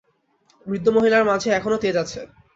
বৃদ্ধ 0.65 0.87
মহিলার 0.89 1.23
মাঝে 1.25 1.49
এখনো 1.51 1.77
তেজ 1.77 1.95
আছে। 2.03 2.19